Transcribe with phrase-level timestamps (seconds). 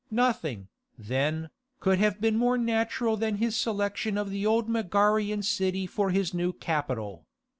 [0.09, 5.85] Nothing, then, could have been more natural than his selection of the old Megarian city
[5.85, 7.27] for his new capital.